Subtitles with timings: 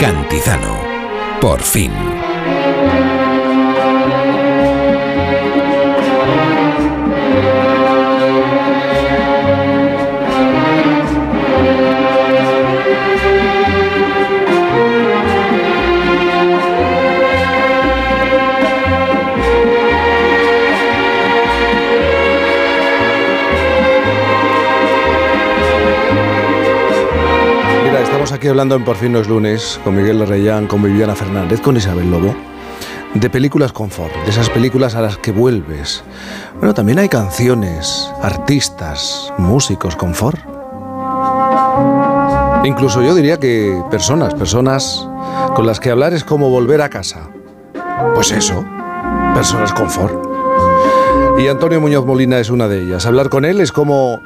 [0.00, 0.80] Cantizano.
[1.42, 2.19] Por fin.
[28.40, 31.76] Aquí hablando en Por fin no es lunes con Miguel Reyán, con Viviana Fernández, con
[31.76, 32.34] Isabel Lobo,
[33.12, 36.02] de películas confort, de esas películas a las que vuelves.
[36.56, 40.40] Bueno, también hay canciones, artistas, músicos confort.
[42.64, 45.06] Incluso yo diría que personas, personas
[45.54, 47.28] con las que hablar es como volver a casa.
[48.14, 48.64] Pues eso,
[49.34, 50.14] personas confort.
[51.38, 53.04] Y Antonio Muñoz Molina es una de ellas.
[53.04, 54.18] Hablar con él es como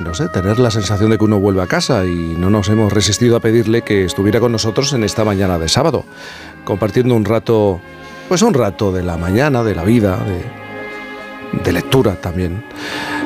[0.00, 2.92] no sé, tener la sensación de que uno vuelve a casa y no nos hemos
[2.92, 6.04] resistido a pedirle que estuviera con nosotros en esta mañana de sábado,
[6.64, 7.80] compartiendo un rato,
[8.28, 12.64] pues un rato de la mañana, de la vida, de, lectura también.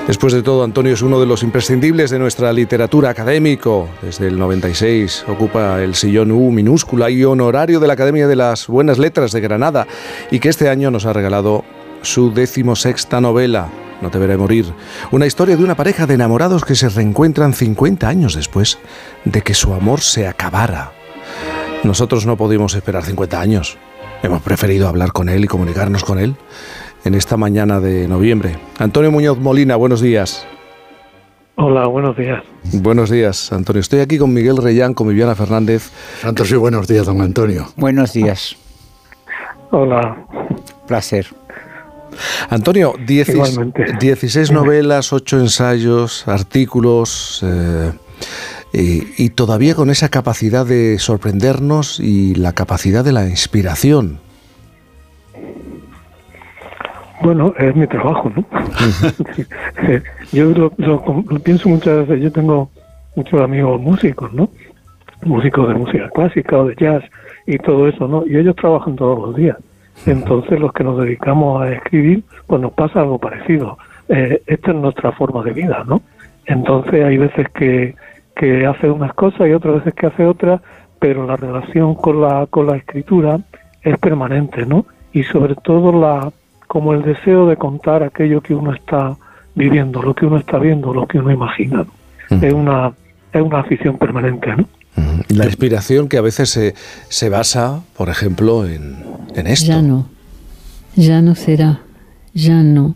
[0.06, 3.88] Después de todo, Antonio es uno de los imprescindibles de nuestra literatura académico.
[4.02, 8.66] Desde el 96 ocupa el sillón U minúscula y honorario de la Academia de las
[8.66, 9.86] Buenas Letras de Granada
[10.30, 11.64] y que este año nos ha regalado
[12.02, 13.70] su decimosexta novela,
[14.02, 14.66] no te veré morir.
[15.10, 18.78] Una historia de una pareja de enamorados que se reencuentran 50 años después
[19.24, 20.92] de que su amor se acabara.
[21.84, 23.78] Nosotros no pudimos esperar 50 años.
[24.22, 26.36] Hemos preferido hablar con él y comunicarnos con él
[27.04, 28.56] en esta mañana de noviembre.
[28.78, 30.46] Antonio Muñoz Molina, buenos días.
[31.56, 32.42] Hola, buenos días.
[32.72, 33.80] Buenos días, Antonio.
[33.80, 35.90] Estoy aquí con Miguel Reyán, con Viviana Fernández.
[36.20, 37.66] Santos y buenos días, don Antonio.
[37.76, 38.56] Buenos días.
[39.70, 40.26] Hola.
[40.86, 41.26] Placer.
[42.50, 47.92] Antonio, 16 novelas, 8 ensayos, artículos, eh,
[48.72, 54.18] y, todavía con esa capacidad de sorprendernos y la capacidad de la inspiración.
[57.22, 58.44] Bueno, es mi trabajo, ¿no?
[60.32, 62.70] yo lo, pienso muchas veces, yo tengo
[63.14, 64.48] muchos amigos músicos, ¿no?
[65.24, 67.04] Músicos de música clásica o de jazz
[67.46, 68.26] y todo eso, ¿no?
[68.26, 69.56] Y ellos trabajan todos los días.
[70.06, 73.78] Entonces los que nos dedicamos a escribir, pues nos pasa algo parecido.
[74.08, 76.02] Eh, esta es nuestra forma de vida, ¿no?
[76.46, 77.94] Entonces hay veces que,
[78.34, 80.60] que hace unas cosas y otras veces que hace otras,
[80.98, 83.38] pero la relación con la, con la escritura
[83.82, 84.86] es permanente, ¿no?
[85.12, 86.32] Y sobre todo la,
[86.66, 89.16] como el deseo de contar aquello que uno está
[89.54, 91.84] viviendo, lo que uno está viendo, lo que uno imagina.
[92.30, 92.92] Es una
[93.32, 94.64] es una afición permanente, ¿no?
[95.28, 96.74] La inspiración que a veces se,
[97.08, 99.02] se basa, por ejemplo, en,
[99.34, 99.66] en esto.
[99.66, 100.06] Ya no,
[100.96, 101.80] ya no será,
[102.34, 102.94] ya no.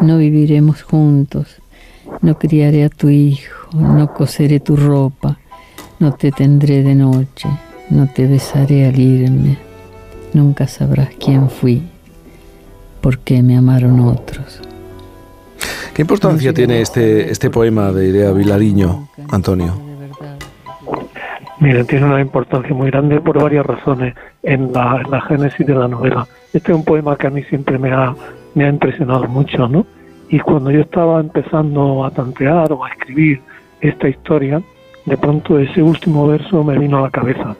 [0.00, 1.46] No viviremos juntos,
[2.20, 5.38] no criaré a tu hijo, no coseré tu ropa,
[5.98, 7.48] no te tendré de noche,
[7.90, 9.58] no te besaré al irme.
[10.32, 11.82] Nunca sabrás quién fui,
[13.00, 14.60] por qué me amaron otros.
[15.94, 19.93] ¿Qué importancia tiene este, este poema de Idea Vilariño, Antonio?
[21.64, 25.74] Mira, tiene una importancia muy grande por varias razones en la, en la génesis de
[25.74, 26.26] la novela.
[26.52, 28.14] Este es un poema que a mí siempre me ha,
[28.54, 29.86] me ha impresionado mucho, ¿no?
[30.28, 33.40] Y cuando yo estaba empezando a tantear o a escribir
[33.80, 34.60] esta historia,
[35.06, 37.56] de pronto ese último verso me vino a la cabeza.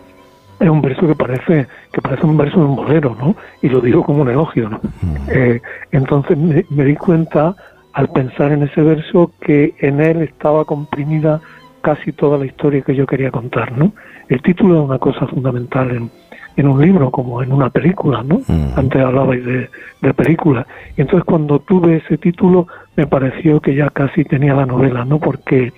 [0.61, 3.35] Es un verso que parece que parece un verso de un bolero, ¿no?
[3.63, 4.81] Y lo digo como un elogio, ¿no?
[5.01, 5.17] Mm.
[5.29, 5.63] Eh,
[5.93, 7.57] entonces me, me di cuenta
[7.95, 11.41] al pensar en ese verso que en él estaba comprimida
[11.85, 13.93] casi toda la historia que yo quería contar, ¿no?
[14.31, 16.11] El título es una cosa fundamental en,
[16.57, 18.41] en un libro como en una película, ¿no?
[18.49, 18.73] Mm.
[18.75, 19.69] Antes hablabais de,
[20.01, 20.67] de película.
[20.97, 25.19] Y entonces cuando tuve ese título me pareció que ya casi tenía la novela, ¿no?
[25.19, 25.75] Porque,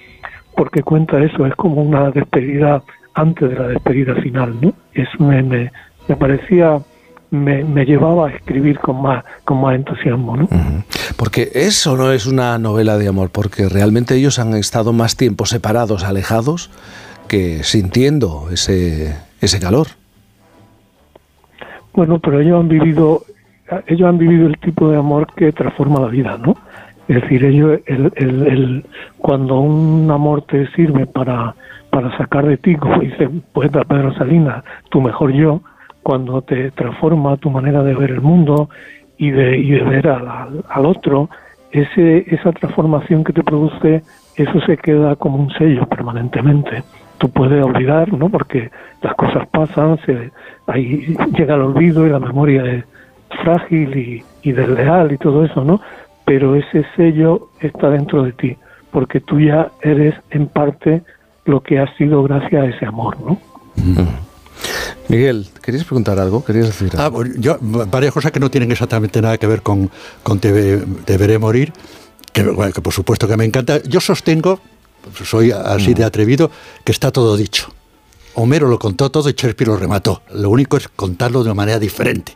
[0.56, 2.82] porque cuenta eso, es como una despedida
[3.14, 4.72] antes de la despedida final, ¿no?
[4.94, 5.72] Es, me, me,
[6.06, 6.78] me parecía
[7.44, 10.36] me, me, llevaba a escribir con más, con más entusiasmo.
[10.36, 10.48] ¿no?
[11.16, 15.46] Porque eso no es una novela de amor, porque realmente ellos han estado más tiempo
[15.46, 16.70] separados, alejados,
[17.28, 19.88] que sintiendo ese, ese calor.
[21.92, 23.22] Bueno, pero ellos han vivido
[23.86, 26.56] ellos han vivido el tipo de amor que transforma la vida, ¿no?
[27.08, 28.86] Es decir, ellos, el, el, el,
[29.18, 31.54] cuando un amor te sirve para,
[31.90, 35.62] para sacar de ti, como dice poeta Pedro Salinas, tu mejor yo,
[36.06, 38.70] cuando te transforma tu manera de ver el mundo
[39.18, 41.28] y de, y de ver al, otro,
[41.72, 44.04] ese, esa transformación que te produce,
[44.36, 46.84] eso se queda como un sello permanentemente.
[47.18, 48.28] Tú puedes olvidar, ¿no?
[48.28, 48.70] Porque
[49.02, 50.30] las cosas pasan, se,
[50.68, 52.84] ahí llega el olvido y la memoria es
[53.42, 55.80] frágil y, y desleal y todo eso, ¿no?
[56.24, 58.56] Pero ese sello está dentro de ti,
[58.92, 61.02] porque tú ya eres en parte
[61.46, 63.38] lo que has sido gracias a ese amor, ¿no?
[65.08, 66.44] Miguel, ¿querías preguntar algo?
[66.44, 67.18] ¿Querías decir Ah, algo?
[67.18, 69.90] pues yo, varias cosas que no tienen exactamente nada que ver con,
[70.22, 70.52] con Te-
[71.06, 71.72] Deberé Morir,
[72.32, 73.80] que, bueno, que por supuesto que me encanta.
[73.84, 74.60] Yo sostengo,
[75.24, 76.50] soy así de atrevido,
[76.84, 77.72] que está todo dicho.
[78.34, 80.22] Homero lo contó todo y Shakespeare lo remató.
[80.34, 82.34] Lo único es contarlo de una manera diferente.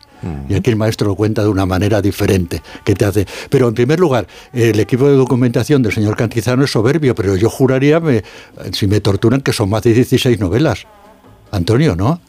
[0.50, 3.26] Y aquí el maestro lo cuenta de una manera diferente que te hace.
[3.49, 7.49] Pero en primer lugar, el equipo de documentación del señor Cantizano es soberbio, pero yo
[7.49, 8.22] juraría, me-
[8.72, 10.87] si me torturan, que son más de 16 novelas.
[11.52, 12.20] Antonio, ¿no?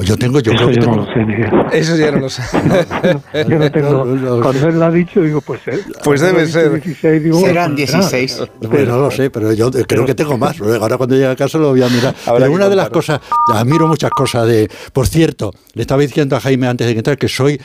[0.00, 0.96] O yo tengo, yo Eso creo que yo tengo.
[0.96, 1.50] no lo sé, Miguel.
[1.72, 2.42] Eso ya no lo sé.
[3.48, 4.04] Yo no tengo.
[4.06, 4.40] No.
[4.40, 5.60] Cuando él lo ha dicho, digo, pues.
[5.66, 6.72] eh, Pues debe él ser.
[6.72, 8.00] 16, digo, Serán pues será.
[8.08, 8.42] 16.
[8.70, 10.60] Pues no lo sé, pero yo creo que tengo más.
[10.60, 12.14] Ahora cuando llegue a casa lo voy a mirar.
[12.26, 13.20] Habrá Pero una de las cosas,
[13.52, 14.70] admiro muchas cosas de...
[14.92, 17.60] Por cierto, le estaba diciendo a Jaime antes de que entrar que soy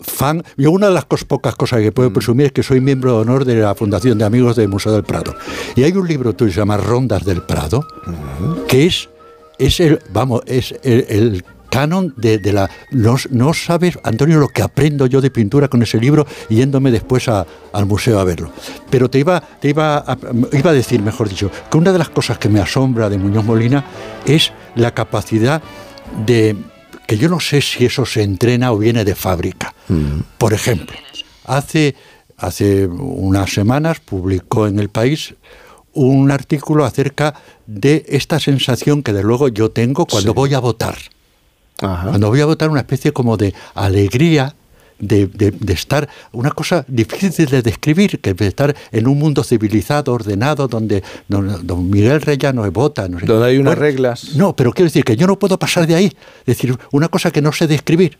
[0.00, 0.42] fan...
[0.56, 1.94] Yo una de las cos- pocas cosas que Mm.
[1.94, 4.92] puedo presumir es que soy miembro de honor de la Fundación de Amigos del Museo
[4.92, 5.34] del Prado.
[5.76, 7.84] Y hay un libro tuyo que se llama Rondas del Prado,
[8.68, 9.08] que es,
[9.58, 12.68] es el, vamos, es el, el canon de, de la...
[12.90, 17.28] No, no sabes, Antonio, lo que aprendo yo de pintura con ese libro yéndome después
[17.28, 18.52] a- al museo a verlo.
[18.90, 20.18] Pero te iba, te iba, a,
[20.52, 23.44] iba a decir, mejor dicho, que una de las cosas que me asombra de Muñoz
[23.44, 23.84] Molina
[24.26, 25.62] es la capacidad
[26.26, 26.56] de...
[27.06, 29.74] que yo no sé si eso se entrena o viene de fábrica.
[30.38, 30.96] Por ejemplo,
[31.44, 31.94] hace,
[32.36, 35.34] hace unas semanas publicó en El País
[35.92, 37.34] un artículo acerca
[37.66, 40.34] de esta sensación que de luego yo tengo cuando Sí.
[40.36, 40.96] voy a votar.
[41.80, 42.08] Ajá.
[42.08, 44.54] Cuando voy a votar una especie como de alegría
[44.98, 49.42] de, de- de estar, una cosa difícil de describir, que de estar en un mundo
[49.42, 53.08] civilizado, ordenado, donde don, don Miguel Reyes no vota.
[53.08, 53.24] No sé.
[53.26, 54.34] Donde hay unas reglas.
[54.36, 56.06] No, pero quiero decir que yo no puedo pasar de ahí.
[56.40, 58.18] Es decir, una cosa que no sé describir.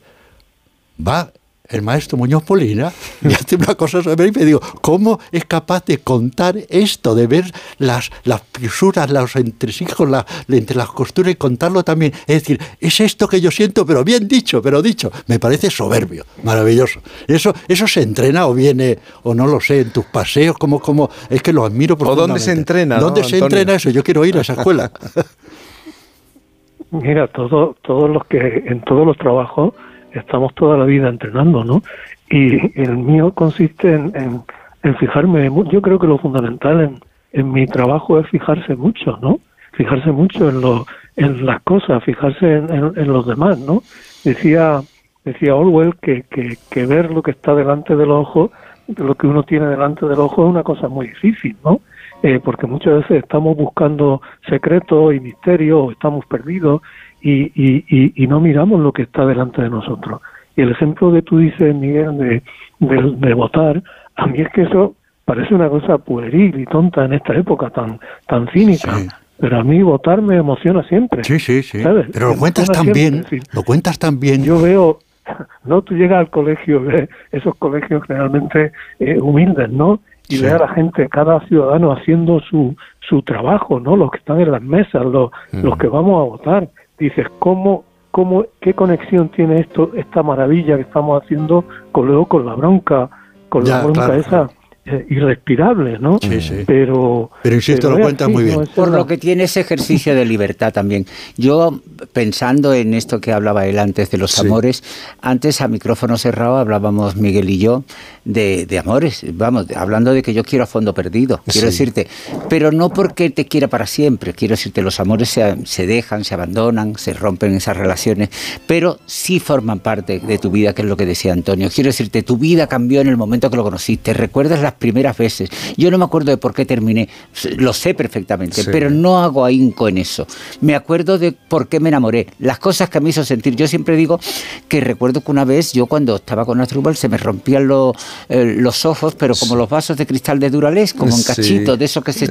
[1.06, 1.30] Va
[1.70, 5.44] el maestro Muñoz Molina y hace una cosa sobre mí y me digo, ¿cómo es
[5.44, 7.44] capaz de contar esto, de ver
[7.78, 12.12] las, las fisuras, los entresijos, la- entre las costuras y contarlo también?
[12.26, 15.10] Es decir, es esto que yo siento, pero bien dicho, pero dicho.
[15.28, 17.00] Me parece soberbio, maravilloso.
[17.26, 21.08] Eso, eso se entrena o viene, o no lo sé, en tus paseos, como, como,
[21.28, 23.44] es que lo admiro O dónde se entrena, ¿no, ¿Dónde se Antonio?
[23.58, 23.90] entrena eso?
[23.90, 24.90] Yo quiero ir a esa escuela.
[26.90, 29.74] Mira, todo, todos los que en todos los trabajos
[30.12, 31.82] estamos toda la vida entrenando, ¿no?
[32.28, 34.42] Y el mío consiste en, en,
[34.82, 37.00] en fijarme, yo creo que lo fundamental en,
[37.32, 39.40] en mi trabajo es fijarse mucho, ¿no?
[39.72, 40.86] Fijarse mucho en, lo,
[41.16, 43.84] en las cosas, fijarse en, en- en los demás, ¿no?
[44.24, 44.82] Decía,
[45.24, 48.50] decía Orwell que, que, que ver lo que está delante del ojo,
[48.96, 51.80] lo que uno tiene delante del ojo es una cosa muy difícil, ¿no?
[52.22, 56.82] Eh, porque muchas veces estamos buscando secretos y misterios, o estamos perdidos
[57.22, 60.20] y, y, y, y no miramos lo que está delante de nosotros.
[60.56, 62.42] Y el ejemplo que tú dices, Miguel, de,
[62.80, 63.82] de, de votar,
[64.16, 64.94] a mí es que eso
[65.24, 68.94] parece una cosa pueril y tonta en esta época tan, tan cínica.
[68.94, 69.08] Sí.
[69.38, 71.24] Pero a mí votar me emociona siempre.
[71.24, 71.82] Sí, sí, sí.
[71.82, 72.08] ¿sabes?
[72.12, 73.24] Pero lo cuentas tan bien,
[73.54, 74.42] lo cuentas tan bien.
[74.42, 74.98] yo veo,
[75.64, 80.00] no, tú llegas al colegio, ves esos colegios generalmente eh, humildes, ¿no?
[80.28, 80.42] Y Sí.
[80.44, 82.76] ves a la gente, cada ciudadano haciendo su,
[83.08, 83.96] su trabajo, ¿no?
[83.96, 85.64] Los que están en las mesas, los, Mm.
[85.64, 86.68] los que vamos a votar.
[87.00, 92.46] Dices, ¿cómo, cómo, qué conexión tiene esto, esta maravilla que estamos haciendo con luego con
[92.46, 93.08] la bronca,
[93.48, 94.50] con Ya, la bronca claro, esa.
[94.86, 96.18] Eh, irrespirable, ¿no?
[96.22, 96.54] Sí, sí.
[96.66, 98.60] Pero, Pero insisto, lo cuentas así, muy bien.
[98.74, 101.06] Por la- lo que tiene ese ejercicio de libertad también.
[101.36, 101.80] Yo,
[102.12, 104.40] pensando en esto que hablaba él antes de los Sí.
[104.40, 104.82] amores,
[105.20, 107.84] antes a micrófono cerrado hablábamos Miguel y yo
[108.24, 111.72] de, de amores, vamos, de- hablando de que yo quiero a fondo perdido, quiero Sí.
[111.72, 112.06] decirte,
[112.48, 116.34] pero no porque te quiera para siempre, quiero decirte, los amores se, se dejan, se
[116.34, 118.30] abandonan, se rompen esas relaciones,
[118.66, 121.68] pero sí forman parte de tu vida, que es lo que decía Antonio.
[121.74, 125.50] Quiero decirte, tu vida cambió en el momento que lo conociste, recuerdas las primeras veces.
[125.76, 127.08] Yo no me acuerdo de por qué terminé,
[127.56, 128.68] lo sé perfectamente, Sí.
[128.70, 130.26] pero no hago ahínco en eso.
[130.60, 133.56] Me acuerdo de por qué me enamoré, las cosas que me hizo sentir.
[133.56, 134.20] Yo siempre digo
[134.68, 137.94] que recuerdo que una vez yo cuando estaba con Asdrúbal se me rompían lo-
[138.28, 141.24] eh, los ojos, pero como los vasos de cristal de Duralés, como en Sí.
[141.24, 142.28] cachitos, de esos que se,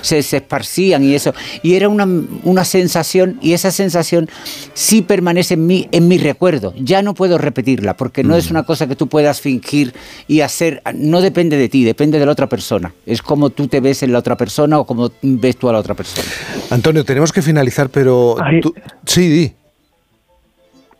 [0.00, 1.34] se, se esparcían y eso.
[1.62, 2.06] Y era una,
[2.44, 4.28] una sensación, y esa sensación
[4.74, 6.72] sí permanece en mí, en mi recuerdo.
[6.78, 9.92] Ya no puedo repetirla, porque no es una cosa que tú puedas fingir
[10.28, 12.92] y hacer, no depende de ti, depende de la otra persona.
[13.06, 15.78] Es como tú te ves en la otra persona o como ves tú a la
[15.78, 16.26] otra persona.
[16.70, 18.36] Antonio, tenemos que finalizar, pero...
[18.42, 18.74] Ahí- tú-
[19.04, 19.52] Sí, di.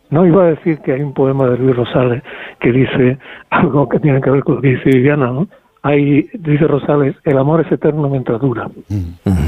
[0.09, 2.21] No, iba a decir que hay un poema de Luis Rosales
[2.61, 3.17] que dice
[3.49, 5.47] algo que tiene que ver con lo que dice Viviana, ¿no?
[5.81, 8.69] Ahí dice Rosales, el amor es eterno mientras dura.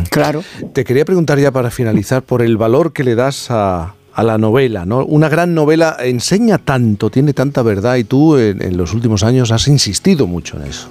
[0.10, 0.42] Claro.
[0.74, 4.38] Te quería preguntar ya para finalizar por el valor que le das a, a la
[4.38, 5.06] novela, ¿no?
[5.06, 9.52] Una gran novela enseña tanto, tiene tanta verdad y tú en, en los últimos años
[9.52, 10.90] has insistido mucho en eso.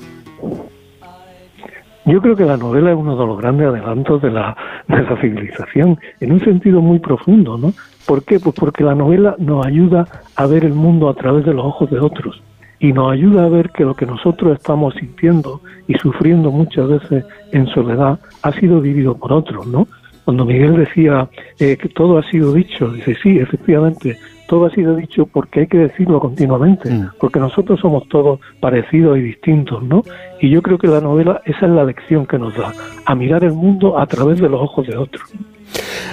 [2.06, 4.54] Yo creo que la novela es uno de los grandes adelantos de la,
[4.88, 7.72] de la civilización, en un sentido muy profundo, ¿no?
[8.06, 8.38] ¿Por qué?
[8.38, 11.90] Pues porque la novela nos ayuda a ver el mundo a través de los ojos
[11.90, 12.42] de otros
[12.78, 17.24] y nos ayuda a ver que lo que nosotros estamos sintiendo y sufriendo muchas veces
[17.52, 19.88] en soledad ha sido vivido por otros, ¿no?
[20.26, 24.18] Cuando Miguel decía eh, que todo ha sido dicho, dice, sí, efectivamente,
[24.54, 27.08] todo ha sido dicho porque hay que decirlo continuamente, Mm.
[27.18, 30.04] porque nosotros somos todos parecidos y distintos, ¿no?
[30.40, 32.72] Y yo creo que la novela, esa es la lección que nos da,
[33.04, 35.28] a mirar el mundo a través de los ojos de otros.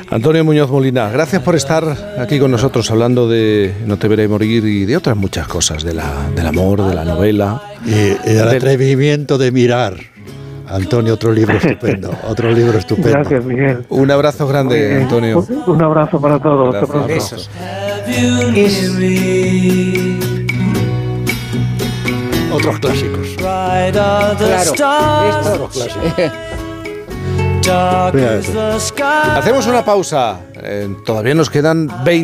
[0.09, 1.83] Antonio Muñoz Molina, gracias por estar
[2.19, 5.93] aquí con nosotros hablando de No te veré morir y de otras muchas cosas, de
[5.93, 7.61] la, del amor, de la novela.
[7.85, 9.93] Y, y el atrevimiento de mirar.
[10.67, 12.09] Antonio, otro libro estupendo.
[12.29, 13.09] Otro libro estupendo.
[13.11, 13.85] Gracias, Miguel.
[13.89, 15.45] Un abrazo grande, Antonio.
[15.67, 16.73] Un abrazo para todos.
[16.73, 17.49] Hasta Gracias.
[18.55, 18.91] Es-
[22.51, 23.27] Otros clásicos.
[24.37, 24.73] claro,
[25.69, 25.69] esto-
[28.13, 28.51] Mira eso.
[29.37, 30.39] Hacemos una pausa.
[30.61, 32.19] Eh, todavía nos quedan 20.